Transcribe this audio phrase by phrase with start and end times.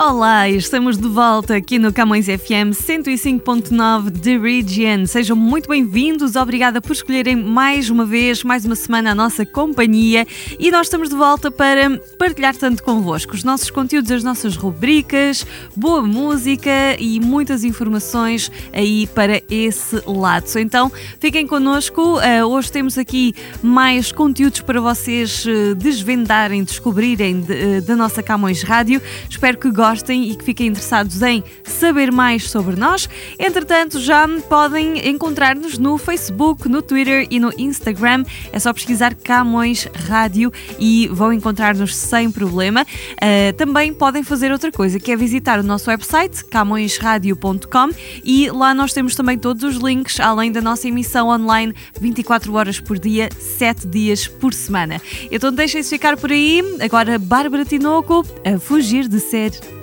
[0.00, 5.04] Olá, estamos de volta aqui no Camões FM 105.9 The Region.
[5.06, 10.24] Sejam muito bem-vindos, obrigada por escolherem mais uma vez, mais uma semana a nossa companhia
[10.56, 15.44] e nós estamos de volta para partilhar tanto convosco os nossos conteúdos, as nossas rubricas,
[15.74, 20.46] boa música e muitas informações aí para esse lado.
[20.60, 27.52] Então fiquem connosco, uh, hoje temos aqui mais conteúdos para vocês uh, desvendarem, descobrirem de,
[27.52, 29.02] uh, da nossa Camões Rádio.
[29.28, 33.08] Espero que gostem gostem e que fiquem interessados em saber mais sobre nós.
[33.38, 38.22] Entretanto, já podem encontrar-nos no Facebook, no Twitter e no Instagram.
[38.52, 42.82] É só pesquisar Camões Rádio e vão encontrar-nos sem problema.
[42.82, 47.90] Uh, também podem fazer outra coisa, que é visitar o nosso website, camõesradio.com
[48.22, 52.78] e lá nós temos também todos os links, além da nossa emissão online 24 horas
[52.78, 55.00] por dia, 7 dias por semana.
[55.30, 56.62] Então deixem-se ficar por aí.
[56.80, 59.77] Agora, Bárbara Tinoco, a fugir de ser.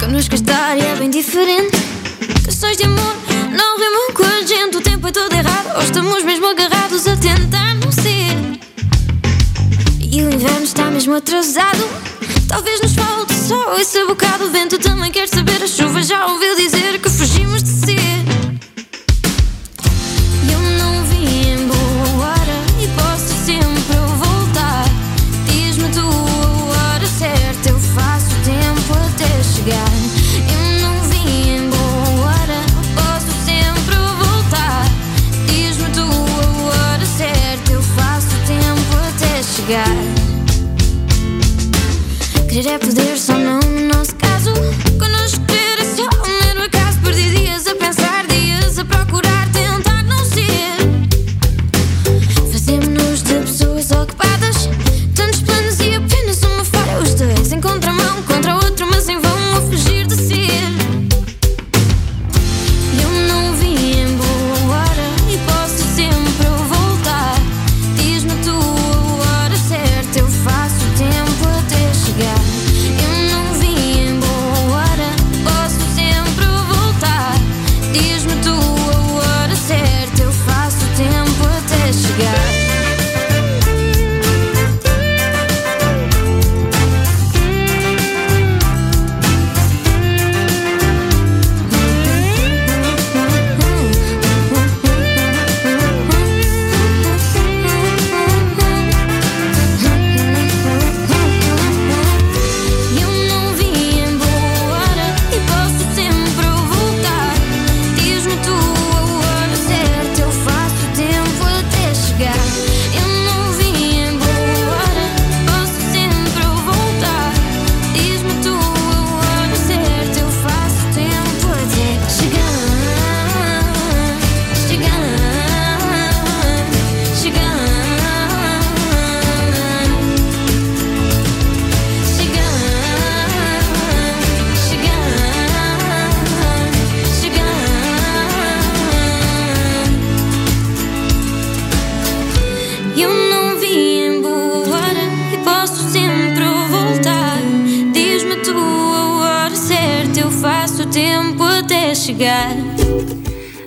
[0.00, 1.76] Connosco a história é bem diferente.
[2.44, 3.16] Canções de amor
[3.52, 4.76] não rimam com a gente.
[4.76, 8.36] O tempo é todo errado, ou estamos mesmo agarrados a tentar não ser.
[10.00, 11.88] E o inverno está mesmo atrasado.
[12.48, 14.46] Talvez nos falte só esse bocado.
[14.46, 15.62] O vento também quer saber.
[15.62, 18.05] A chuva já ouviu dizer que fugimos de ser.
[77.96, 78.35] Diz-me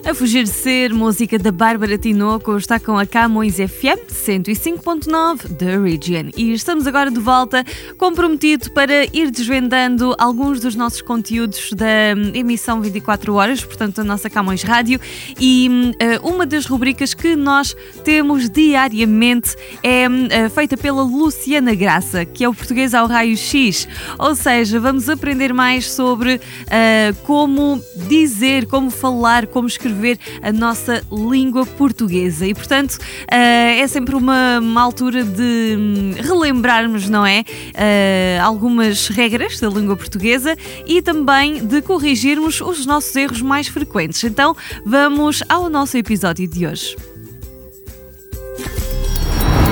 [0.09, 6.29] A Fugir Ser, música da Bárbara Tinoco, está com a Camões FM 105.9 da Region.
[6.37, 7.65] E estamos agora de volta,
[7.97, 14.03] comprometido para ir desvendando alguns dos nossos conteúdos da hum, emissão 24 horas, portanto, da
[14.03, 15.01] nossa Camões Rádio.
[15.39, 22.23] E eh, uma das rubricas que nós temos diariamente é eh, feita pela Luciana Graça,
[22.23, 23.87] que é o português ao raio X.
[24.19, 26.39] Ou seja, vamos aprender mais sobre
[26.69, 32.45] eh, como dizer, como falar, como escrever a nossa língua portuguesa.
[32.45, 37.43] E, portanto, é sempre uma, uma altura de hum, relembrarmos, não é?
[37.73, 40.55] Eh, algumas regras da língua portuguesa
[40.85, 44.23] e também de corrigirmos os nossos erros mais frequentes.
[44.23, 44.55] Então,
[44.85, 46.95] vamos ao nosso episódio de hoje.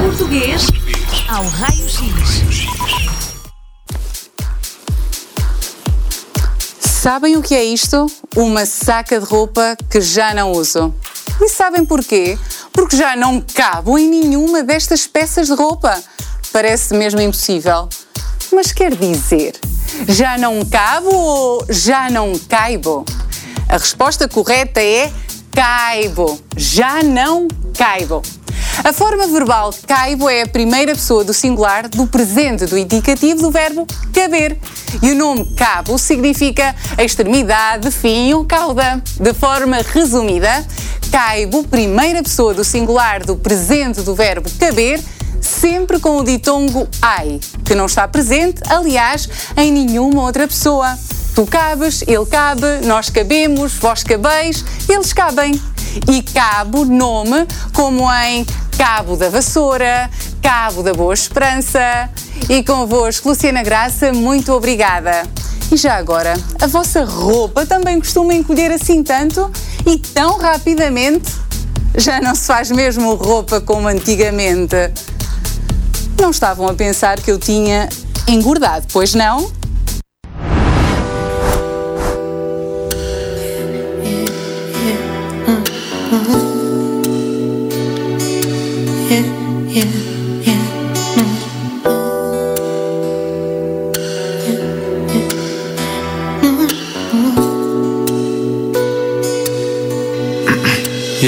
[0.01, 0.67] Português
[1.29, 2.67] ao raio X.
[6.79, 8.07] Sabem o que é isto?
[8.35, 10.93] Uma saca de roupa que já não uso.
[11.39, 12.37] E sabem porquê?
[12.77, 15.99] Porque já não cabo em nenhuma destas peças de roupa.
[16.53, 17.89] Parece mesmo impossível.
[18.53, 19.55] Mas quer dizer,
[20.07, 23.03] já não cabo ou já não caibo?
[23.67, 25.11] A resposta correta é
[25.55, 26.39] caibo.
[26.55, 28.21] Já não caibo.
[28.83, 33.51] A forma verbal caibo é a primeira pessoa do singular do presente do indicativo do
[33.51, 34.57] verbo caber.
[35.01, 39.01] E o nome cabo significa extremidade, fim ou cauda.
[39.19, 40.65] De forma resumida,
[41.11, 45.01] caibo, primeira pessoa do singular do presente do verbo caber,
[45.41, 49.27] sempre com o ditongo ai, que não está presente, aliás,
[49.57, 50.97] em nenhuma outra pessoa.
[51.33, 55.59] Tu cabes, ele cabe, nós cabemos, vós cabeis, eles cabem.
[56.07, 58.45] E cabo, nome, como em
[58.77, 60.09] Cabo da Vassoura,
[60.41, 62.09] Cabo da Boa Esperança.
[62.47, 65.23] E convosco, Luciana Graça, muito obrigada.
[65.71, 69.51] E já agora, a vossa roupa também costuma encolher assim tanto
[69.85, 71.29] e tão rapidamente?
[71.95, 74.75] Já não se faz mesmo roupa como antigamente.
[76.21, 77.89] Não estavam a pensar que eu tinha
[78.27, 79.51] engordado, pois não?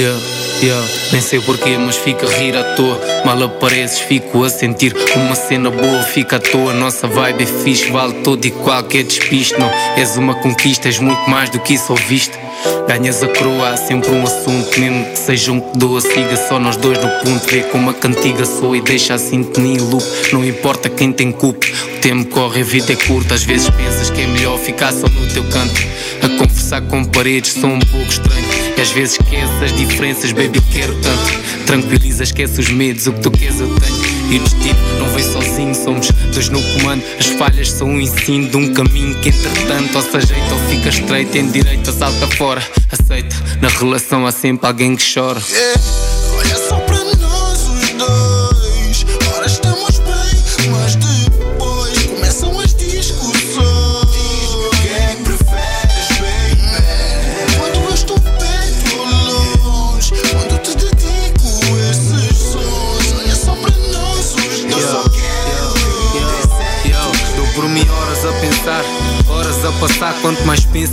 [0.00, 0.18] Yeah,
[0.62, 2.98] yeah, nem sei porquê, mas fico a rir à toa.
[3.26, 6.72] Mal apareces, fico a sentir uma cena boa, fica à toa.
[6.72, 9.58] Nossa vibe é fixe, vale todo e qualquer despiste.
[9.58, 12.32] Não és uma conquista, és muito mais do que isso ouviste.
[12.88, 16.00] Ganhas a coroa, há sempre um assunto, mesmo que seja um que doa.
[16.00, 19.74] Siga só nós dois no ponto, vê como a cantiga soa e deixa a sintonia
[19.74, 20.02] em loop.
[20.32, 23.34] Não importa quem tem culpa, o tempo corre, a vida é curta.
[23.34, 25.78] Às vezes pensas que é melhor ficar só no teu canto.
[26.22, 28.49] A conversar com paredes, sou um pouco estranho.
[28.80, 31.66] E às vezes esquece as diferenças, baby, quero tanto.
[31.66, 34.32] Tranquiliza, esquece os medos, o que tu queres eu tenho.
[34.32, 37.02] E o destino não vem sozinho, somos dois no comando.
[37.18, 40.88] As falhas são um ensino de um caminho que, entretanto, ou se ajeita ou fica
[40.88, 41.30] estreito.
[41.30, 43.36] Tem direito a salta fora, aceita.
[43.60, 45.42] Na relação há sempre alguém que chora.
[45.50, 46.19] Yeah.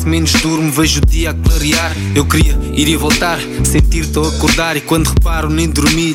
[0.08, 0.72] Menos durmo.
[0.72, 1.96] Vejo o dia a clarear.
[2.16, 4.78] Eu queria ir e voltar, sentir-te a acordar.
[4.78, 6.08] E quando reparo, nem dormi.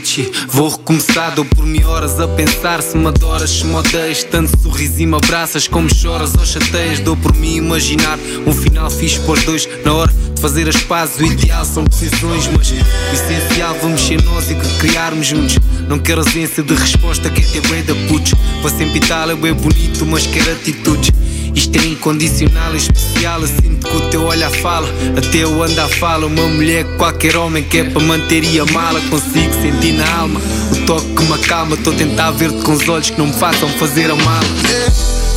[0.49, 2.83] Vou recomeçar, dou por mim horas a pensar.
[2.83, 5.69] Se me adoras, se me odeias, tanto sorriso e me abraças.
[5.69, 9.69] Como choras ou chateias, dou por mim imaginar um final fixe para os dois.
[9.85, 12.49] Na hora de fazer as pazes, o ideal são decisões.
[12.57, 12.75] Mas o
[13.13, 15.59] essencial, vamos ser nós e que criarmos juntos.
[15.89, 18.33] Não quero ausência de resposta, quer ter bem da putz.
[18.61, 21.11] Para sempre tal, é bem bonito, mas quero atitudes.
[21.55, 23.43] Isto é incondicional, é especial.
[23.47, 26.27] Sinto que o teu olhar fala, até eu ando a fala.
[26.27, 29.01] Uma mulher que qualquer homem quer para manter e amá-la.
[29.11, 30.41] Consigo sentir na alma
[30.73, 31.75] o toque que me acalma.
[31.75, 35.32] Estou a tentar ver-te com os olhos que não me façam fazer a mala.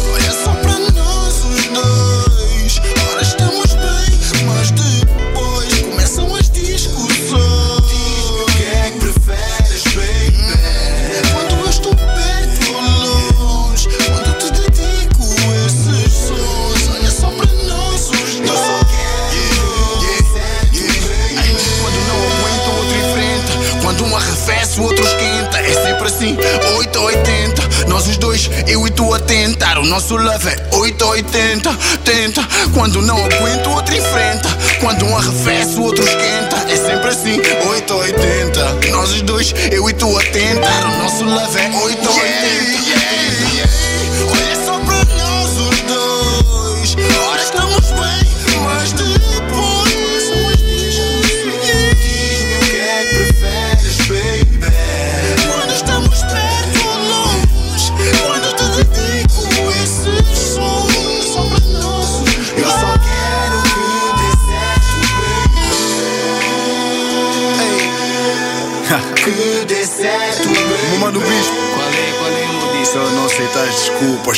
[29.25, 29.77] Tentar.
[29.77, 31.73] O nosso love é 8 ou 80.
[32.03, 34.49] Tenta, quando não aguento, outro enfrenta.
[34.79, 36.57] Quando um arrefece, o outro esquenta.
[36.69, 38.91] É sempre assim, 8 ou 80.
[38.91, 40.85] Nós os dois, eu e tu a tentar.
[40.85, 42.94] O nosso love é 8 ou 80.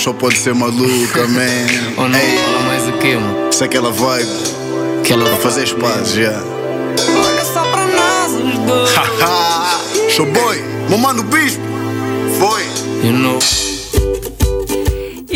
[0.07, 1.97] Só pode ser maluca, man.
[1.97, 3.49] Ou não, Ei, fala mais o que, mano?
[3.49, 4.29] isso é aquela vibe
[5.03, 6.41] Que ela para fazer pazes, já.
[7.25, 8.95] Olha só para nós os dois.
[8.95, 11.61] Haha, show boy, meu mano Bispo,
[12.39, 12.63] foi.
[13.05, 13.76] You know.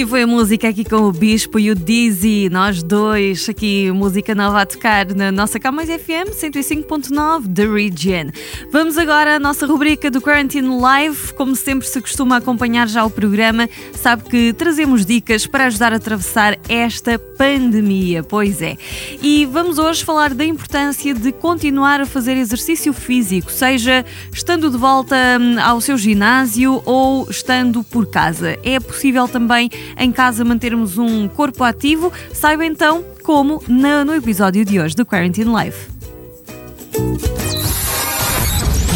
[0.01, 4.33] E foi a música aqui com o Bispo e o Dizzy, nós dois, aqui música
[4.33, 8.31] nova a tocar na nossa Camões FM 105.9 The Region.
[8.71, 11.35] Vamos agora à nossa rubrica do Quarantine Live.
[11.35, 15.97] Como sempre se costuma acompanhar já o programa, sabe que trazemos dicas para ajudar a
[15.97, 18.77] atravessar esta pandemia, pois é.
[19.21, 24.03] E vamos hoje falar da importância de continuar a fazer exercício físico, seja
[24.33, 28.57] estando de volta hum, ao seu ginásio ou estando por casa.
[28.63, 32.11] É possível também em casa mantermos um corpo ativo?
[32.33, 35.77] Saiba então como na- no episódio de hoje do Quarantine Live.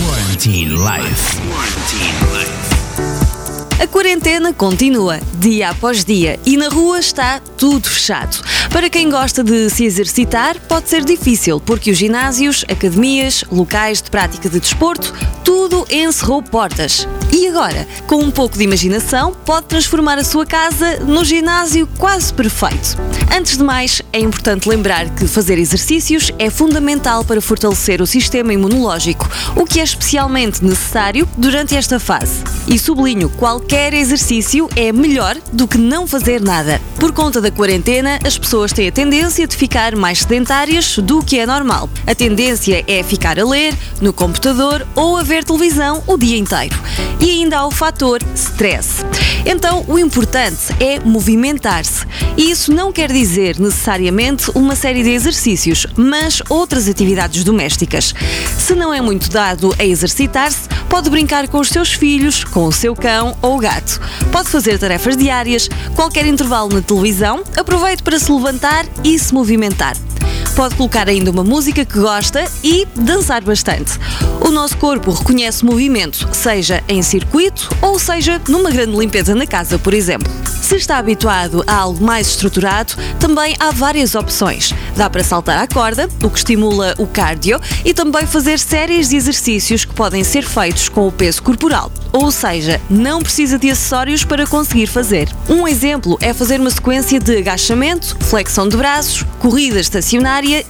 [0.05, 1.35] Quarantine Life.
[3.81, 8.37] A quarentena continua, dia após dia, e na rua está tudo fechado.
[8.71, 14.09] Para quem gosta de se exercitar, pode ser difícil, porque os ginásios, academias, locais de
[14.09, 17.07] prática de desporto, tudo encerrou portas.
[17.37, 22.33] E agora, com um pouco de imaginação, pode transformar a sua casa no ginásio quase
[22.33, 22.97] perfeito.
[23.29, 28.53] Antes de mais, é importante lembrar que fazer exercícios é fundamental para fortalecer o sistema
[28.53, 32.41] imunológico, o que é especialmente necessário durante esta fase.
[32.69, 36.79] E sublinho, qualquer exercício é melhor do que não fazer nada.
[36.97, 41.37] Por conta da quarentena, as pessoas têm a tendência de ficar mais sedentárias do que
[41.37, 41.89] é normal.
[42.07, 46.75] A tendência é ficar a ler, no computador ou a ver televisão o dia inteiro.
[47.25, 49.03] E ainda há o fator stress.
[49.47, 52.05] Então, o importante é movimentar-se.
[52.37, 58.13] E isso não quer dizer necessariamente uma série de exercícios, mas outras atividades domésticas.
[58.59, 62.71] Se não é muito dado a exercitar-se, pode brincar com os seus filhos, com o
[62.71, 63.99] seu cão ou gato.
[64.31, 69.95] Pode fazer tarefas diárias, qualquer intervalo na televisão, aproveite para se levantar e se movimentar.
[70.55, 73.99] Pode colocar ainda uma música que gosta e dançar bastante.
[74.39, 79.77] O nosso corpo reconhece movimento, seja em circuito ou seja numa grande limpeza na casa,
[79.77, 80.31] por exemplo.
[80.61, 84.73] Se está habituado a algo mais estruturado, também há várias opções.
[84.95, 89.17] Dá para saltar à corda, o que estimula o cardio, e também fazer séries de
[89.17, 91.91] exercícios que podem ser feitos com o peso corporal.
[92.11, 95.29] Ou seja, não precisa de acessórios para conseguir fazer.
[95.49, 100.14] Um exemplo é fazer uma sequência de agachamento, flexão de braços, corrida estacionária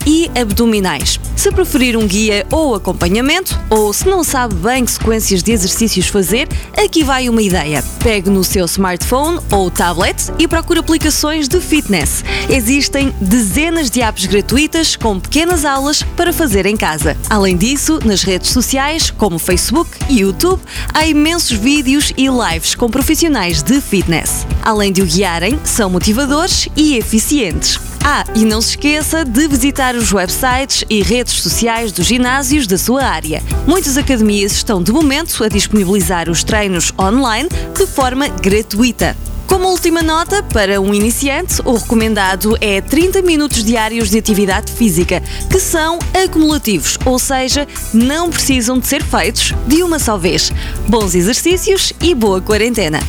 [0.05, 1.19] e abdominais.
[1.35, 6.07] Se preferir um guia ou acompanhamento, ou se não sabe bem que sequências de exercícios
[6.07, 6.47] fazer,
[6.77, 7.83] aqui vai uma ideia.
[7.99, 12.23] Pegue no seu smartphone ou tablet e procure aplicações de fitness.
[12.49, 17.15] Existem dezenas de apps gratuitas com pequenas aulas para fazer em casa.
[17.29, 20.61] Além disso, nas redes sociais, como Facebook e YouTube,
[20.93, 24.47] há imensos vídeos e lives com profissionais de fitness.
[24.63, 27.79] Além de o guiarem, são motivadores e eficientes.
[28.07, 32.77] Ah, e não se esqueça de visitar os websites e redes sociais dos ginásios da
[32.77, 33.41] sua área.
[33.65, 39.17] Muitas academias estão de momento a disponibilizar os treinos online de forma gratuita.
[39.47, 45.23] Como última nota, para um iniciante, o recomendado é 30 minutos diários de atividade física,
[45.49, 50.51] que são acumulativos, ou seja, não precisam de ser feitos de uma só vez.
[50.87, 52.99] Bons exercícios e boa quarentena!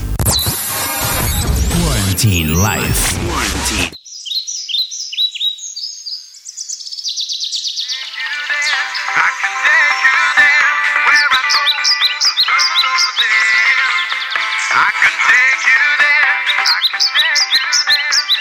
[1.84, 3.25] Quarantine Life.
[16.96, 18.35] Let's.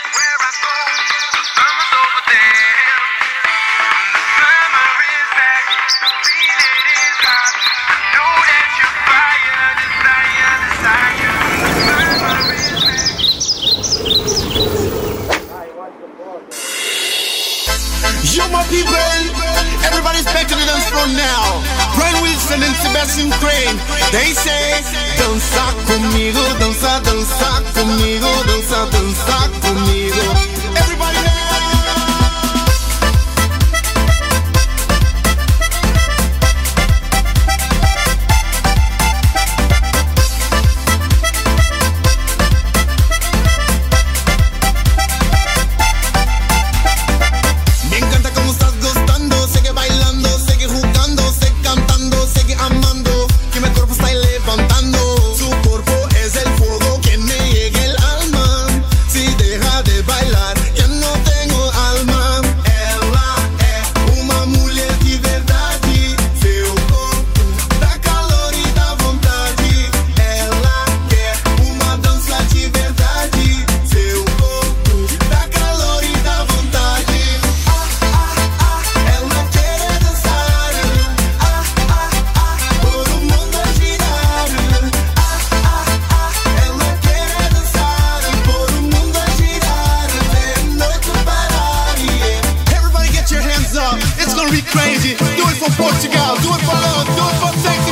[23.05, 23.77] Sebastian Crane.
[24.12, 24.81] They say,
[25.17, 30.54] danza conmigo, danza, danza conmigo, danza, danza conmigo.
[94.55, 95.15] Be crazy.
[95.35, 97.84] Do it for Portugal, do it for love, do it for sexy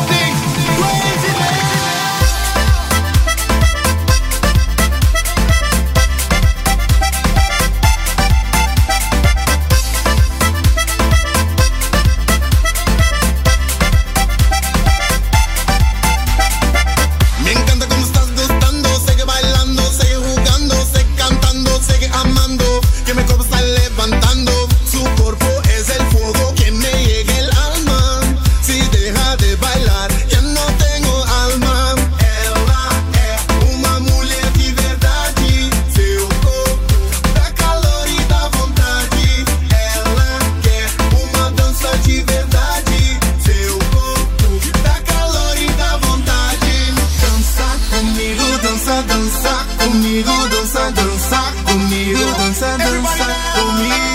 [50.04, 54.13] comigo, dança, dança comigo, dança, dança comigo,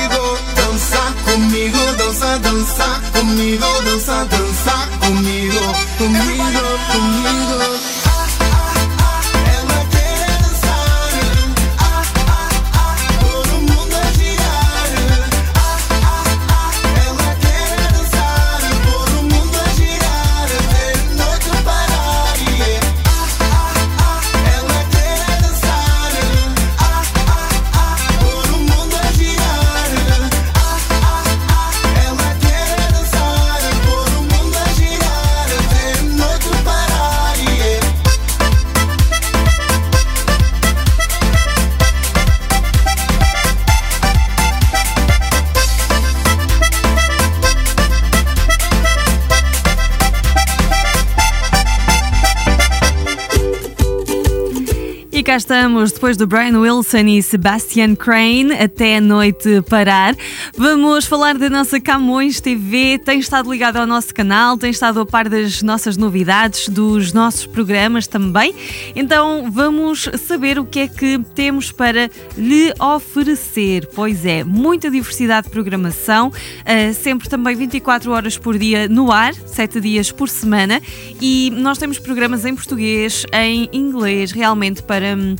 [55.29, 60.17] cá estamos, depois do Brian Wilson e Sebastian Crane, até a noite parar.
[60.57, 62.99] Vamos falar da nossa Camões TV.
[62.99, 67.45] Tem estado ligado ao nosso canal, tem estado a par das nossas novidades, dos nossos
[67.45, 68.55] programas também.
[68.97, 73.87] Então vamos saber o que é que temos para lhe oferecer.
[73.95, 76.33] Pois é, muita diversidade de programação,
[76.65, 80.81] eh, sempre também 24 horas por dia no ar, 7 dias por semana.
[81.21, 85.37] E nós temos programas em português, em inglês, realmente para hum,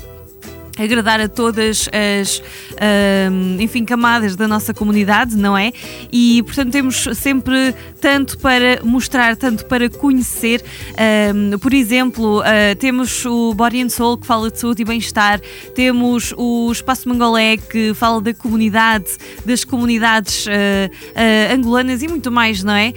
[0.79, 2.43] agradar a todas as
[3.31, 5.73] hum, enfim, camadas da nossa comunidade, não é?
[6.13, 10.63] E portanto temos sempre tanto para mostrar, tanto para conhecer.
[11.35, 15.41] Hum, por exemplo, ah, temos o Body and Soul que fala de saúde e bem-estar,
[15.75, 19.07] temos o Espaço Mangolé que fala da comunidade,
[19.45, 22.93] das comunidades ah, ah, angolanas e muito mais, não é?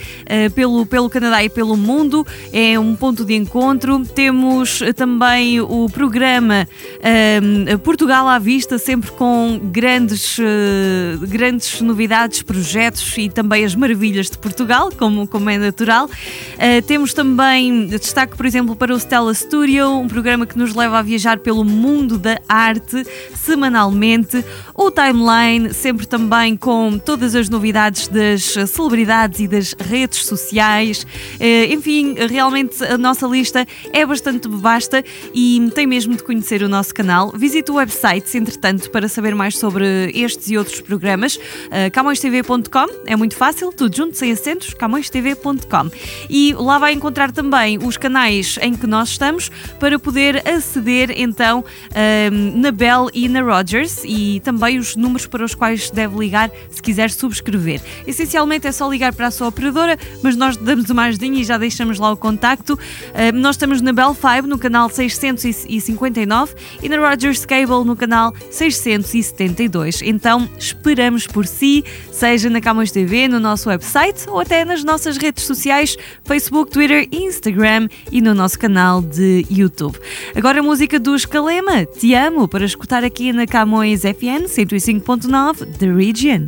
[0.56, 4.06] Pelo, pelo Canadá e pelo mundo, é um ponto de encontro.
[4.06, 6.68] Temos também o programa
[7.04, 14.30] ah, Portugal à vista, sempre com grandes, ah, grandes novidades, projetos e também as maravilhas
[14.30, 16.10] de Portugal, como, como é natural.
[16.58, 21.00] Ah, temos também destaque, por exemplo, para o Stella Studio, um programa que nos leva
[21.00, 23.06] a viajar pelo mundo da arte
[23.36, 24.44] semanalmente.
[24.74, 31.06] O Timeline, sempre também com todas as novidades das celebridades e das redes sociais.
[31.40, 35.04] Eh, Enfim, realmente a nossa lista é bastante vasta
[35.34, 37.32] e tem mesmo de conhecer o nosso canal.
[37.36, 41.36] Visite o website, entretanto, para saber mais sobre estes e outros programas.
[41.36, 45.92] Uh, CamõesTV.com é muito fácil, tudo junto, sem acentos, CamõesTV.com.
[46.30, 51.64] E lá vai encontrar também os canais em que nós estamos para poder aceder então
[51.94, 56.50] ahm, na Bell e na Rogers e também os números para os quais deve ligar
[56.70, 57.82] se quiser subscrever.
[58.08, 61.58] Essencialmente é só ligar para a sua operadora, mas nós damos uma ajudinha e já
[61.58, 62.78] deixamos lá o contacto.
[63.14, 68.34] Ahm, nós estamos na Bell 5 no canal 659 e na Rogers Cable no canal
[68.50, 70.02] 672.
[70.02, 75.18] Então esperamos por si, seja na Camões TV, no nosso website ou até nas nossas
[75.18, 79.98] redes sociais, Facebook, Twitter, Instagram e no nosso canal de YouTube.
[80.36, 85.92] Agora a música dos Calema, Te Amo, para escutar aqui na Camões FM 105.9 The
[85.92, 86.48] Region.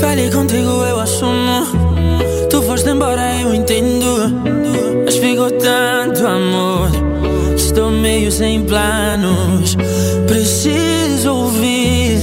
[0.00, 1.66] Falei contigo, eu assumo.
[2.50, 4.32] Tu foste embora, eu entendo.
[5.04, 7.07] Mas ficou tanto amor.
[7.68, 9.76] Estou meio sem planos.
[10.26, 12.18] Preciso ouvir.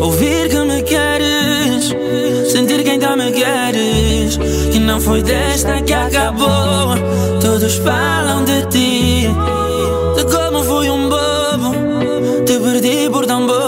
[0.00, 1.94] Ouvir que me queres.
[2.50, 4.36] Sentir que ainda me queres.
[4.72, 6.96] Que não foi desta que acabou.
[7.40, 9.28] Todos falam de ti.
[10.16, 11.70] De como fui um bobo.
[12.44, 13.63] Te perdi por tão pouco.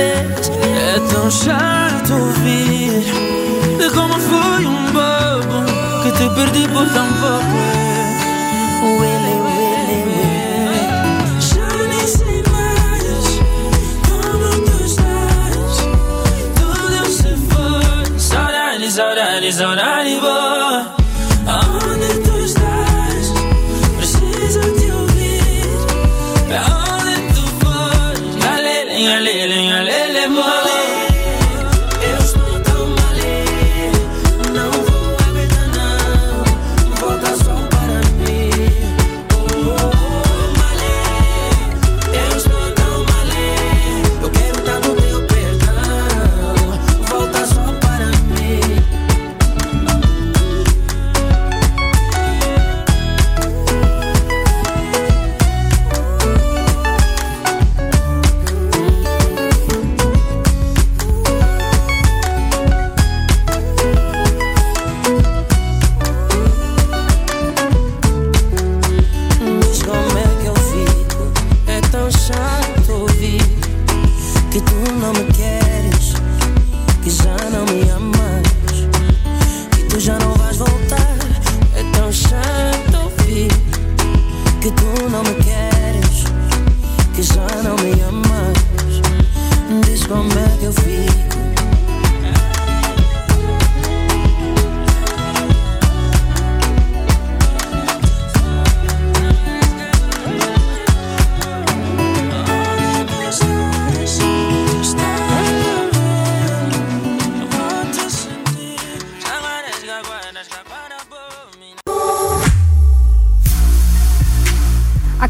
[0.00, 3.04] Vez, é tão chato ouvir
[3.78, 5.58] de como fui um bobo
[6.02, 7.60] que te perdi por tão pouco.
[8.82, 10.82] Uele, uele, uele.
[11.50, 13.26] Já nem sei mais
[14.08, 15.76] como tu estás.
[16.58, 18.18] Tudo se foi.
[18.18, 20.49] Saudade, saudade, saudade boa.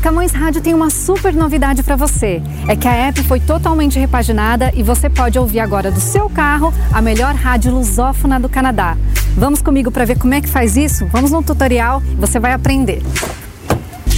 [0.02, 2.42] Camões Rádio tem uma super novidade para você.
[2.66, 6.72] É que a app foi totalmente repaginada e você pode ouvir agora do seu carro
[6.90, 8.96] a melhor rádio lusófona do Canadá.
[9.36, 11.06] Vamos comigo para ver como é que faz isso?
[11.06, 13.02] Vamos no tutorial você vai aprender.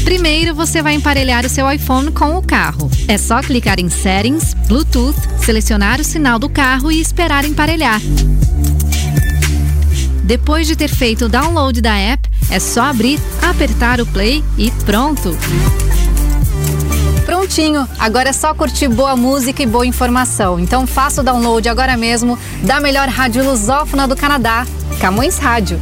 [0.05, 2.90] Primeiro, você vai emparelhar o seu iPhone com o carro.
[3.09, 8.01] É só clicar em Settings, Bluetooth, selecionar o sinal do carro e esperar emparelhar.
[10.33, 14.71] Depois de ter feito o download da app, é só abrir, apertar o play e
[14.87, 15.37] pronto.
[17.27, 20.59] Prontinho, agora é só curtir boa música e boa informação.
[20.59, 24.66] Então faça o download agora mesmo da melhor rádio lusófona do Canadá,
[24.99, 25.79] Camões Rádio.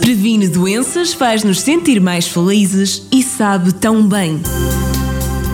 [0.00, 4.42] Previne doenças, faz-nos sentir mais felizes e sabe tão bem.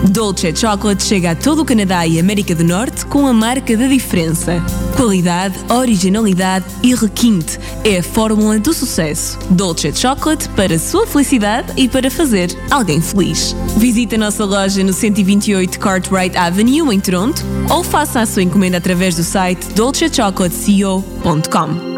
[0.07, 3.87] Dolce Chocolate chega a todo o Canadá e América do Norte com a marca da
[3.87, 4.63] diferença.
[4.95, 9.37] Qualidade, originalidade e requinte é a fórmula do sucesso.
[9.49, 13.55] Dolce Chocolate para a sua felicidade e para fazer alguém feliz.
[13.77, 18.77] Visite a nossa loja no 128 Cartwright Avenue em Toronto ou faça a sua encomenda
[18.77, 21.89] através do site dolcechocolateco.com.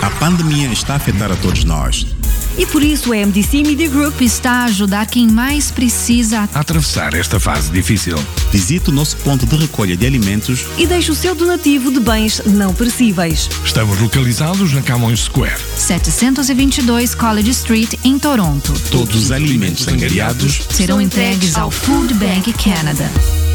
[0.00, 2.06] A pandemia está a afetar a todos nós.
[2.58, 7.14] E por isso a MDC Media Group está a ajudar quem mais precisa A atravessar
[7.14, 8.18] esta fase difícil.
[8.50, 12.42] Visite o nosso ponto de recolha de alimentos e deixe o seu donativo de bens
[12.44, 13.48] não perecíveis.
[13.64, 15.60] Estamos localizados na Camões Square.
[15.76, 18.74] 722 College Street, em Toronto.
[18.90, 23.47] Todos os alimentos angariados serão entregues ao Food Bank Canada.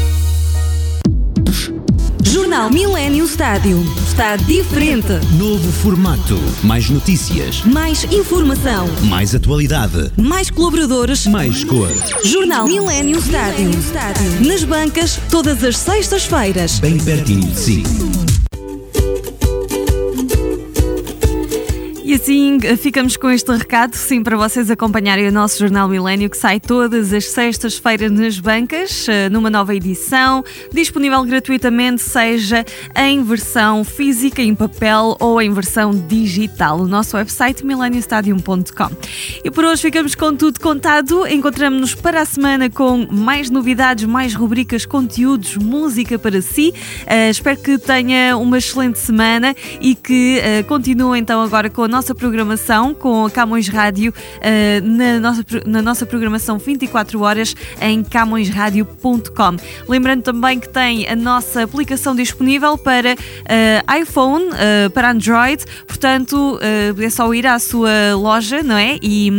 [2.34, 3.80] Jornal Millennium Stádio.
[4.08, 5.12] Está diferente.
[5.38, 6.36] Novo formato.
[6.64, 7.62] Mais notícias.
[7.62, 8.88] Mais informação.
[9.04, 10.10] Mais atualidade.
[10.16, 11.28] Mais colaboradores.
[11.28, 11.88] Mais cor.
[12.24, 13.70] Jornal Millennium Stádio.
[14.44, 16.80] Nas bancas, todas as sextas-feiras.
[16.80, 18.33] Bem pertinho de si.
[22.14, 26.30] E assim eh, ficamos com este recado, sim, para vocês acompanharem o nosso Jornal Milênio,
[26.30, 33.20] que sai todas as sextas-feiras nas bancas, eh, numa nova edição, disponível gratuitamente, seja em
[33.24, 36.82] versão física, em papel ou em versão digital.
[36.82, 38.90] O nosso website mileniostadium.com.
[39.44, 41.26] E por hoje ficamos com tudo contado.
[41.26, 46.72] Encontramos-nos para a semana com mais novidades, mais rubricas, conteúdos, música para si.
[47.06, 51.88] Eh, espero que tenha uma excelente semana e que eh, continue então agora com a
[51.88, 58.02] nossa programação, com a Camões Rádio, eh, na, nossa, na nossa programação 24 horas em
[58.02, 59.56] camõesradio.com.
[59.88, 63.14] Lembrando também que tem a nossa aplicação disponível para
[63.44, 68.98] eh, iPhone, eh, para Android, portanto é só ir à sua loja, não é?
[69.00, 69.30] E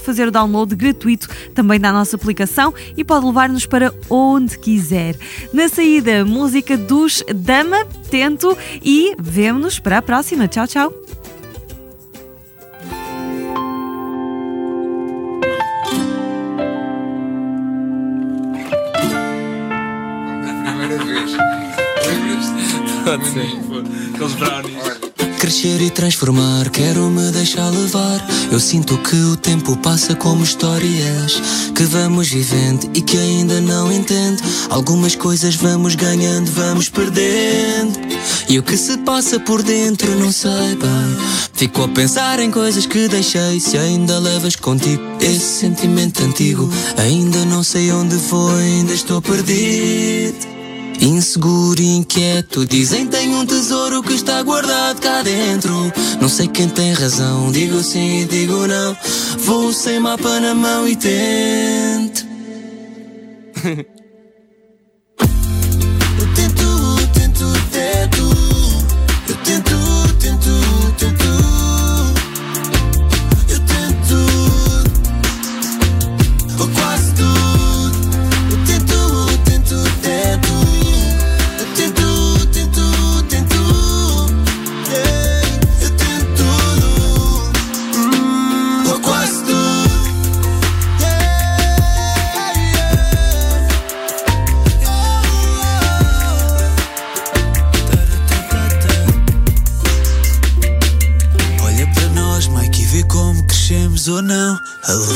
[0.00, 5.14] fazer o download gratuito também da nossa aplicação e pode levar-nos para onde quiser.
[5.52, 10.48] Na saída, música dos Dama, Tento e vemo-nos para a próxima.
[10.48, 11.23] Tchau, tchau.
[23.14, 23.46] Pode ser.
[24.12, 25.38] Aqueles brownies.
[25.38, 28.26] Crescer e transformar, quero me deixar levar.
[28.50, 31.40] Eu sinto que o tempo passa como histórias
[31.76, 34.42] que vamos vivendo e que ainda não entendo.
[34.68, 38.00] Algumas coisas vamos ganhando, vamos perdendo.
[38.48, 41.16] E o que se passa por dentro não sei bem.
[41.52, 43.60] Fico a pensar em coisas que deixei.
[43.60, 50.53] Se ainda levas contigo esse sentimento antigo, ainda não sei onde vou, ainda estou perdido.
[51.00, 55.92] Inseguro e inquieto, dizem tem um tesouro que está guardado cá dentro.
[56.20, 58.96] Não sei quem tem razão, digo sim e digo não.
[59.38, 62.24] Vou sem mapa na mão e tento.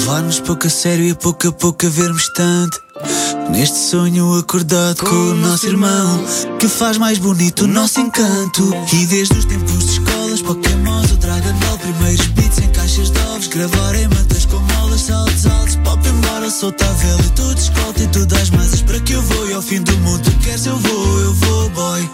[0.09, 2.81] levar-nos pouco a sério e pouco a pouco a vermos tanto.
[3.51, 6.25] Neste sonho acordado com o nosso irmão,
[6.59, 8.73] que faz mais bonito o nosso encanto.
[8.91, 13.19] E desde os tempos de escolas, Pokémons ou Dragon Ball, primeiros beats em caixas de
[13.21, 17.59] ovos, gravar em mantas com molas, saltos altos, pop embora, solta a vela e tudo
[17.59, 19.51] escolta e tudo às masas para que eu vou.
[19.51, 22.11] E ao fim do mundo, tu queres, eu vou, eu vou, boy.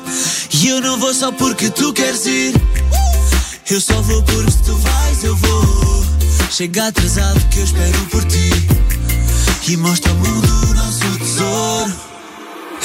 [0.52, 2.60] E eu não vou só porque tu queres ir.
[3.70, 6.03] Eu só vou porque se tu vais, eu vou.
[6.54, 8.48] Chega atrasado que eu espero por ti.
[9.68, 11.92] E mostra ao mundo o nosso tesouro.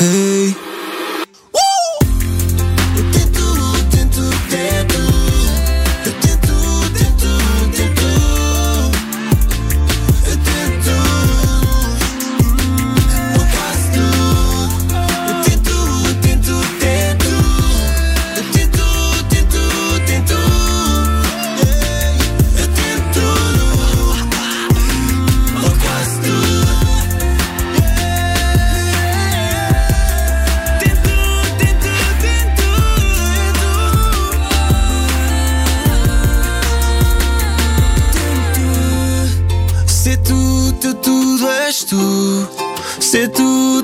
[0.02, 0.69] Hey.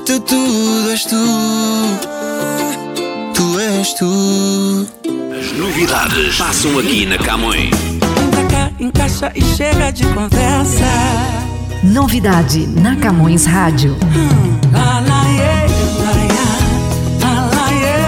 [0.06, 1.16] Teu tudo és tu.
[3.34, 4.86] Tu és tu.
[5.36, 7.70] As novidades passam aqui na Camões.
[7.70, 10.84] Vem pra cá, encaixa e chega de conversa.
[11.82, 13.96] Novidade na Camões Rádio.
[14.72, 15.66] Lá, lá, yeah.
[16.04, 18.06] Lá, yeah.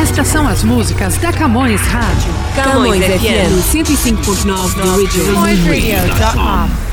[0.00, 2.39] Estas são as músicas da Camões Rádio.
[2.54, 4.74] Camões FM 105.9
[5.10, 5.32] The.
[5.32, 6.89] CamõesRadio.com